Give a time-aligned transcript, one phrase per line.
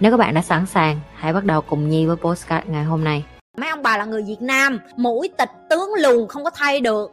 [0.00, 3.04] Nếu các bạn đã sẵn sàng, hãy bắt đầu cùng Nhi với postcard ngày hôm
[3.04, 3.24] nay.
[3.56, 7.12] Mấy ông bà là người Việt Nam, mũi tịch tướng lùn không có thay được.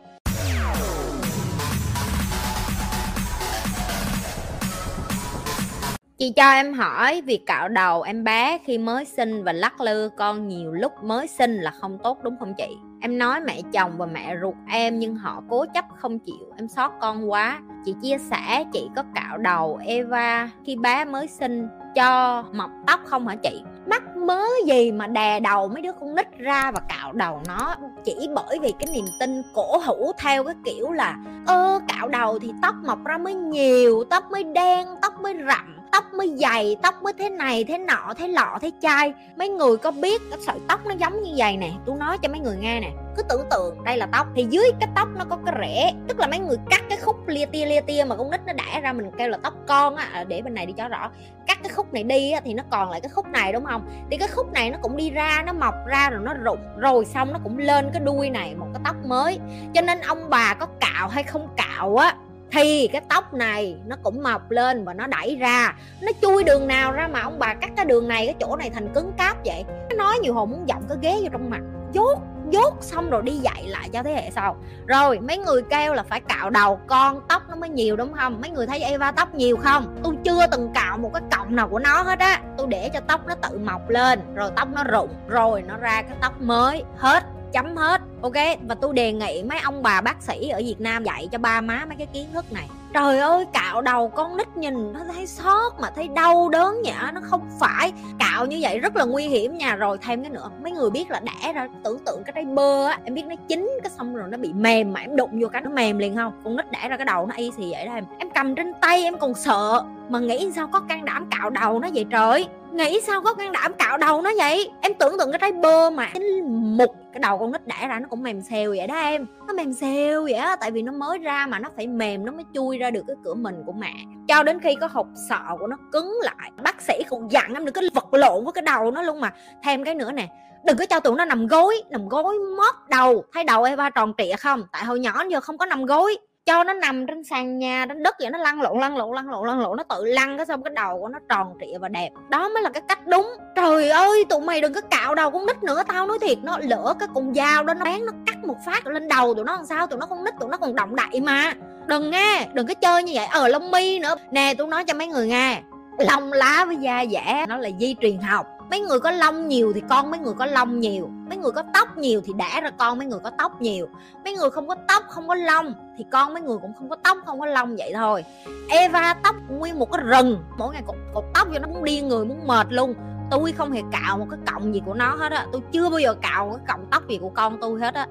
[6.19, 10.09] Chị cho em hỏi, việc cạo đầu em bé khi mới sinh và lắc lư
[10.17, 12.77] con nhiều lúc mới sinh là không tốt đúng không chị?
[13.01, 16.67] Em nói mẹ chồng và mẹ ruột em nhưng họ cố chấp không chịu, em
[16.67, 17.59] xót con quá.
[17.85, 22.99] Chị chia sẻ, chị có cạo đầu Eva khi bé mới sinh, cho mọc tóc
[23.05, 26.79] không hả chị mắc mớ gì mà đè đầu mấy đứa con nít ra và
[26.89, 31.17] cạo đầu nó chỉ bởi vì cái niềm tin cổ hủ theo cái kiểu là,
[31.47, 35.77] ơ, cạo đầu thì tóc mọc ra mới nhiều, tóc mới đen, tóc mới rậm
[35.91, 39.13] tóc mới dày tóc mới thế này thế nọ thế lọ thế chai.
[39.37, 41.71] Mấy người có biết cái sợi tóc nó giống như vậy nè?
[41.85, 42.91] Tôi nói cho mấy người nghe nè.
[43.17, 44.27] Cứ tưởng tượng đây là tóc.
[44.35, 47.27] Thì dưới cái tóc nó có cái rễ tức là mấy người cắt cái khúc
[47.27, 49.95] lia tia lia tia mà con nít nó đẻ ra mình kêu là tóc con
[49.95, 51.09] á à, để bên này đi cho rõ.
[51.47, 53.89] Cắt cái khúc này đi á, thì nó còn lại cái khúc này đúng không?
[54.11, 57.05] Thì cái khúc này nó cũng đi ra nó mọc ra rồi nó rụng rồi
[57.05, 59.39] xong nó cũng lên cái đuôi này một cái tóc mới.
[59.73, 62.15] Cho nên ông bà có cạo hay không cạo á
[62.51, 65.75] thì cái tóc này nó cũng mọc lên và nó đẩy ra.
[66.01, 68.69] Nó chui đường nào ra mà ông bà cắt cái đường này, cái chỗ này
[68.69, 69.63] thành cứng cáp vậy?
[69.89, 71.61] Nó nói nhiều hồn muốn giọng cái ghế vô trong mặt.
[71.93, 74.57] Dốt dốt xong rồi đi dạy lại cho thế hệ sau.
[74.87, 78.41] Rồi, mấy người kêu là phải cạo đầu con tóc nó mới nhiều, đúng không?
[78.41, 79.95] Mấy người thấy Eva tóc nhiều không?
[80.03, 82.41] Tôi chưa từng cạo một cái cọng nào của nó hết á.
[82.57, 86.01] Tôi để cho tóc nó tự mọc lên, rồi tóc nó rụng, rồi nó ra
[86.01, 87.23] cái tóc mới, hết
[87.57, 88.33] chấm hết, ok?
[88.67, 91.61] Và tôi đề nghị mấy ông bà bác sĩ ở việt nam dạy cho ba
[91.61, 92.69] má mấy cái kiến thức này.
[92.93, 96.91] Trời ơi, cạo đầu con nít nhìn nó thấy xót mà thấy đau đớn nhỉ
[97.13, 97.93] nó không phải.
[98.19, 99.75] Cạo như vậy rất là nguy hiểm nha.
[99.75, 102.87] Rồi thêm cái nữa, mấy người biết là đẻ ra, tưởng tượng cái trái bơ
[102.87, 105.47] á, em biết nó chín cái xong rồi nó bị mềm mà em đụng vô
[105.47, 106.41] cái nó mềm liền không?
[106.43, 108.05] Con nít đẻ ra cái đầu nó y thì vậy đó em.
[108.19, 111.79] Em cầm trên tay em còn sợ, mà nghĩ sao có can đảm cạo đầu
[111.79, 112.47] nó vậy trời?
[112.77, 114.71] Nghĩ sao có can đảm cạo đầu nó vậy?
[114.81, 117.99] Em tưởng tượng cái trái bơ mà cái mục, cái đầu con nít đẻ ra
[117.99, 119.25] nó cũng mềm xèo vậy đó em.
[119.47, 122.31] Nó mềm xèo vậy á, tại vì nó mới ra mà nó phải mềm, nó
[122.31, 123.93] mới chui ra được cái cửa mình của mẹ.
[124.27, 127.65] Cho đến khi có hộp sọ của nó cứng lại, bác sĩ cũng dặn em
[127.65, 129.33] đừng có vật lộn với cái đầu nó luôn mà.
[129.63, 130.27] Thêm cái nữa nè,
[130.65, 133.23] đừng có cho tụi nó nằm gối nằm gối móp đầu.
[133.33, 134.63] Thấy đầu Eva tròn trịa không?
[134.71, 136.17] Tại hồi nhỏ giờ không có nằm gối
[136.47, 139.29] cho nó nằm trên sàn nhà, trên đất vậy, nó lăn lộn lăn lộn lăn
[139.29, 141.87] lộn lăn lộn, nó tự lăn cái xong cái đầu của nó tròn trịa và
[141.87, 142.09] đẹp.
[142.29, 143.27] Đó mới là cái cách đúng.
[143.55, 146.57] Trời ơi, tụi mày đừng có cạo đầu con nít nữa, tao nói thiệt, nó
[146.61, 149.55] lỡ cái con dao đó, nó bán nó cắt một phát lên đầu tụi nó
[149.55, 151.53] làm sao, tụi nó con nít, tụi nó còn động đậy mà.
[151.87, 153.25] Đừng nghe, đừng có chơi như vậy.
[153.25, 154.15] Ờ lông mi nữa.
[154.31, 155.61] Nè tôi nói cho mấy người nghe.
[155.99, 159.73] Lông lá với da dẻ, nó là di truyền học mấy người có lông nhiều
[159.73, 161.09] thì con mấy người có lông nhiều.
[161.29, 163.87] Mấy người có tóc nhiều thì đẻ ra con mấy người có tóc nhiều.
[164.23, 166.95] Mấy người không có tóc không có lông thì con mấy người cũng không có
[167.03, 168.25] tóc không có lông vậy thôi.
[168.69, 170.43] Eva tóc nguyên một cái rừng.
[170.57, 172.93] Mỗi ngày cột, cột tóc cho nó muốn điên người muốn mệt luôn.
[173.31, 175.45] Tôi không hề cạo một cái cọng gì của nó hết á.
[175.51, 178.07] Tôi chưa bao giờ cạo một cái cọng tóc gì của con tôi hết á.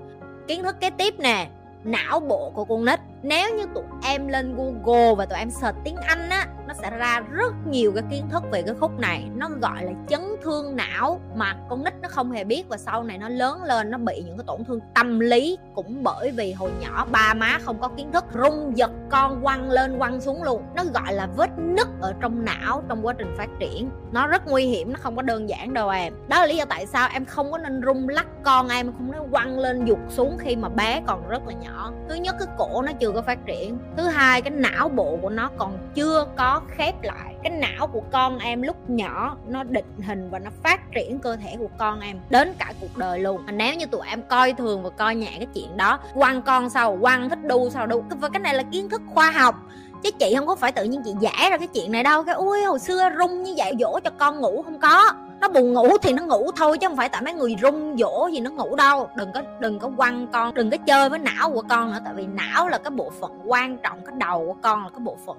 [0.49, 1.49] Kiến thức kế tiếp nè
[1.85, 5.77] não bộ của con nít nếu như tụi em lên google và tụi em search
[5.85, 9.29] tiếng anh á, nó sẽ ra rất nhiều cái kiến thức về cái khúc này.
[9.37, 13.03] Nó gọi là chấn thương não mà con nít nó không hề biết và sau
[13.03, 16.53] này nó lớn lên, nó bị những cái tổn thương tâm lý cũng bởi vì
[16.53, 20.43] hồi nhỏ ba má không có kiến thức, rung giật con, quăng lên, quăng xuống
[20.43, 20.63] luôn.
[20.75, 23.91] Nó gọi là vết nứt ở trong não trong quá trình phát triển.
[24.13, 26.15] Nó rất nguy hiểm, nó không có đơn giản đâu em.
[26.29, 29.13] Đó là lý do tại sao em không có nên rung lắc con em, không
[29.13, 31.93] nên quăng lên dục xuống khi mà bé còn rất là nhỏ.
[32.09, 33.79] Thứ nhất, cái cổ nó chưa có phát triển.
[33.97, 37.35] Thứ hai, cái não bộ của nó còn chưa có khép lại.
[37.43, 41.37] Cái não của con em lúc nhỏ, nó định hình và nó phát triển cơ
[41.37, 43.43] thể của con em đến cả cuộc đời luôn.
[43.47, 46.71] Mà nếu như tụi em coi thường và coi nhẹ cái chuyện đó, quăng con
[46.71, 48.05] sau, quăng thích đu sau đu.
[48.21, 49.55] Và cái này là kiến thức khoa học.
[50.03, 52.25] Chứ chị không có phải tự nhiên chị giả ra cái chuyện này đâu.
[52.25, 55.73] Cái ui hồi xưa rung như vậy, dỗ cho con ngủ không có nó buồn
[55.73, 58.51] ngủ thì nó ngủ thôi, chứ không phải tại mấy người rung dỗ gì nó
[58.51, 59.09] ngủ đâu.
[59.17, 62.15] Đừng có đừng có quăng con, đừng có chơi với não của con nữa, tại
[62.15, 65.17] vì não là cái bộ phận quan trọng, cái đầu của con là cái bộ
[65.27, 65.37] phận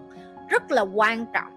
[0.47, 1.51] rất là quan trọng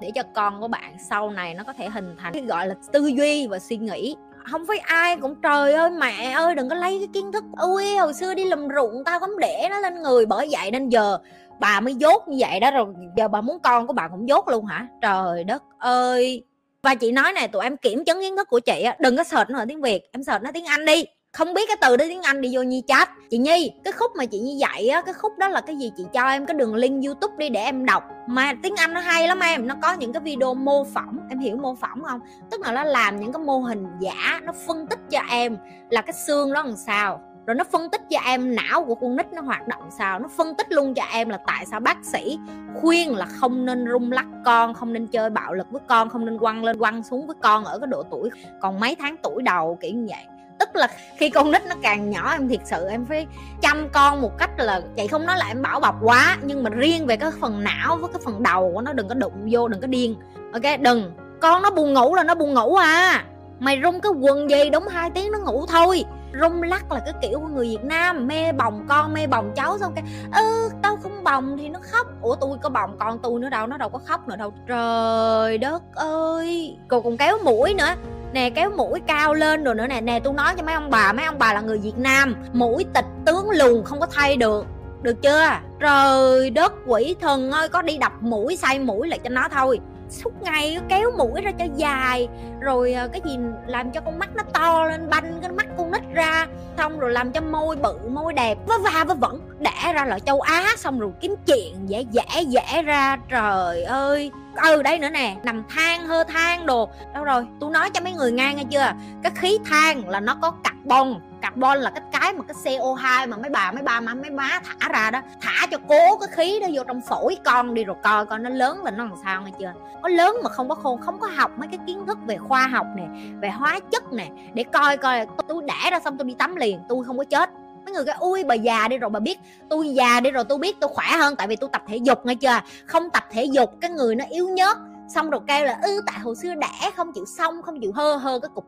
[0.00, 2.74] để cho con của bạn sau này nó có thể hình thành cái gọi là
[2.92, 4.16] tư duy và suy nghĩ.
[4.50, 7.96] Không phải ai cũng, trời ơi, mẹ ơi, đừng có lấy cái kiến thức, ui,
[7.96, 11.18] hồi xưa đi làm ruộng tao không để nó lên người bởi vậy nên giờ
[11.60, 12.70] bà mới dốt như vậy đó.
[12.70, 14.86] Rồi giờ bà muốn con của bà cũng dốt luôn hả?
[15.00, 16.42] Trời đất ơi!
[16.86, 19.24] Và chị nói này tụi em kiểm chứng kiến thức của chị á, đừng có
[19.24, 21.04] search nó ở tiếng việt, em search nó tiếng anh đi.
[21.32, 23.08] Không biết cái từ đó tiếng anh đi vô nhi chat.
[23.30, 25.90] Chị nhi, cái khúc mà chị nhi dạy á, cái khúc đó là cái gì?
[25.96, 28.02] Chị cho em cái đường link youtube đi để em đọc.
[28.28, 31.18] Mà tiếng anh nó hay lắm em, nó có những cái video mô phỏng.
[31.30, 32.20] Em hiểu mô phỏng không?
[32.50, 35.56] Tức là nó làm những cái mô hình giả, nó phân tích cho em
[35.90, 39.16] là cái xương đó làm sao rồi nó phân tích cho em não của con
[39.16, 42.04] nít nó hoạt động sao, nó phân tích luôn cho em là tại sao bác
[42.04, 42.38] sĩ
[42.80, 46.24] khuyên là không nên rung lắc con, không nên chơi bạo lực với con, không
[46.24, 49.42] nên quăng lên quăng xuống với con ở cái độ tuổi còn mấy tháng tuổi
[49.42, 50.24] đầu, kiểu như vậy.
[50.58, 53.26] Tức là khi con nít nó càng nhỏ, em thiệt sự em phải
[53.62, 56.70] chăm con một cách là chị không nói là em bảo bọc quá, nhưng mà
[56.70, 59.68] riêng về cái phần não với cái phần đầu của nó, đừng có đụng vô,
[59.68, 60.16] đừng có điên.
[60.52, 61.12] Ok, đừng.
[61.40, 63.24] Con nó buồn ngủ là nó buồn ngủ à.
[63.58, 66.04] Mày rung cái quần gì đúng hai tiếng nó ngủ thôi
[66.40, 69.78] rung lắc là cái kiểu của người việt nam mê bồng con mê bồng cháu
[69.78, 70.04] xong cái
[70.36, 72.06] ư ừ, tao không bồng thì nó khóc.
[72.22, 74.52] Ủa tôi có bồng con tôi nữa đâu nó đâu có khóc nữa đâu.
[74.68, 76.76] Trời đất ơi!
[76.88, 77.94] Cô còn kéo mũi nữa.
[78.32, 80.00] Nè kéo mũi cao lên rồi nữa nè.
[80.00, 82.84] Nè tôi nói cho mấy ông bà mấy ông bà là người việt nam mũi
[82.94, 84.66] tịch tướng lùn không có thay được.
[85.02, 85.48] Được chưa?
[85.80, 89.80] Trời đất quỷ thần ơi có đi đập mũi say mũi lại cho nó thôi
[90.10, 92.28] suốt ngày kéo mũi ra cho dài.
[92.60, 95.90] Rồi ờ, cái gì làm cho con mắt nó to lên, banh cái mắt con
[95.90, 96.46] nít ra.
[96.76, 100.18] Xong rồi làm cho môi bự, môi đẹp, vớ va vớ vẫn đẻ ra là
[100.18, 103.16] châu á, xong rồi kiếm chuyện dễ dễ dễ ra.
[103.28, 104.30] Trời ơi!
[104.62, 106.88] Ừ đây nữa nè, nằm than, hơ than đồ.
[107.14, 107.46] Đâu rồi?
[107.60, 108.92] Tôi nói cho mấy người nghe nghe chưa?
[109.22, 111.14] Cái khí than là nó có carbon
[111.46, 114.60] carbon là cái cái mà cái CO2 mà mấy bà, mấy ba má mấy má
[114.64, 115.20] thả ra đó.
[115.40, 118.50] Thả cho cố cái khí đó vô trong phổi con đi rồi coi coi nó
[118.50, 119.72] lớn là nó làm sao nghe chưa.
[120.02, 122.66] Nó lớn mà không có khôn không có học mấy cái kiến thức về khoa
[122.66, 123.04] học nè,
[123.40, 126.80] về hóa chất nè, để coi coi tôi đẻ ra xong tôi đi tắm liền,
[126.88, 127.50] tôi không có chết.
[127.84, 129.38] Mấy người cái ui, bà già đi rồi bà biết,
[129.70, 132.26] tôi già đi rồi tôi biết tôi khỏe hơn tại vì tôi tập thể dục
[132.26, 132.60] nghe chưa?
[132.86, 134.78] Không tập thể dục, cái người nó yếu nhớt,
[135.14, 138.16] xong rồi kêu là ư tại hồi xưa đẻ không chịu xong, không chịu hơ
[138.16, 138.64] hơ cái cục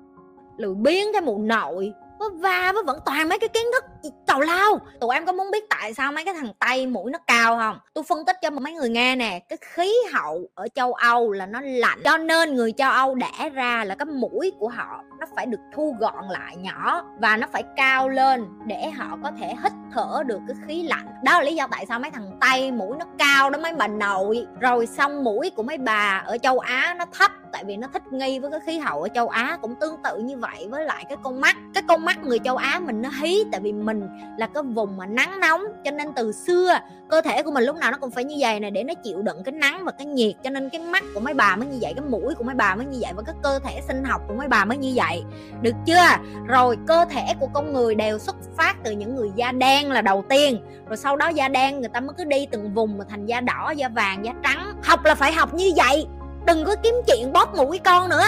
[0.56, 3.84] lười biến cái mụ nội vớ va với vẫn toàn mấy cái kiến thức
[4.26, 4.80] tào lao.
[5.00, 7.78] Tụi em có muốn biết tại sao mấy cái thằng tây mũi nó cao không?
[7.94, 11.46] Tôi phân tích cho mấy người nghe nè, cái khí hậu ở châu âu là
[11.46, 15.26] nó lạnh, cho nên người châu âu đẻ ra là cái mũi của họ nó
[15.36, 19.46] phải được thu gọn lại nhỏ và nó phải cao lên để họ có thể
[19.62, 21.06] hít thở được cái khí lạnh.
[21.24, 23.88] Đó là lý do tại sao mấy thằng tây mũi nó cao đó mấy bà
[23.88, 24.46] nội.
[24.60, 28.02] Rồi xong mũi của mấy bà ở châu á nó thấp, tại vì nó thích
[28.12, 31.04] nghi với cái khí hậu ở châu á cũng tương tự như vậy với lại
[31.08, 31.56] cái con mắt.
[31.74, 34.08] Cái con mắt người châu á mình nó hí, tại vì mình
[34.38, 37.76] là cái vùng mà nắng nóng, cho nên từ xưa cơ thể của mình lúc
[37.76, 40.06] nào nó cũng phải như vậy này để nó chịu đựng cái nắng và cái
[40.06, 40.34] nhiệt.
[40.44, 42.74] Cho nên cái mắt của mấy bà mới như vậy, cái mũi của mấy bà
[42.74, 45.22] mới như vậy và cái cơ thể sinh học của mấy bà mới như vậy.
[45.62, 46.06] Được chưa?
[46.46, 49.92] Rồi cơ thể của con người đều xuất phát từ những người da đen đen
[49.92, 50.58] là đầu tiên.
[50.88, 53.40] Rồi sau đó da đen người ta mới cứ đi từng vùng mà thành da
[53.40, 54.72] đỏ da vàng da trắng.
[54.84, 56.06] Học là phải học như vậy.
[56.46, 58.24] Đừng có kiếm chuyện bóp mũi con nữa.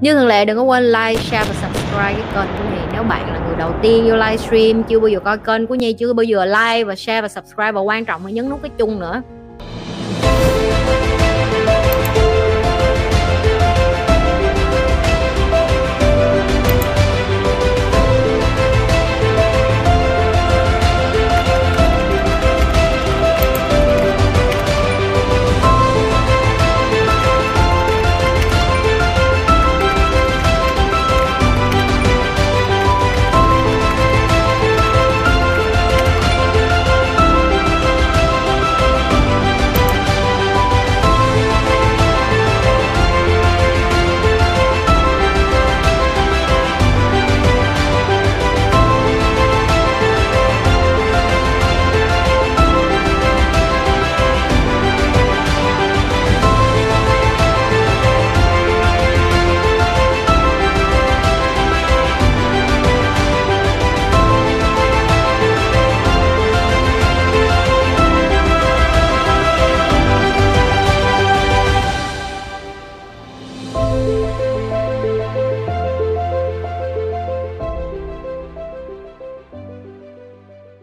[0.00, 3.02] Như thường lệ đừng có quên like, share và subscribe cái kênh của Nhi Nếu
[3.02, 6.12] bạn là người đầu tiên vô livestream Chưa bao giờ coi kênh của Nhi Chưa
[6.12, 9.00] bao giờ like và share và subscribe Và quan trọng là nhấn nút cái chung
[9.00, 9.22] nữa.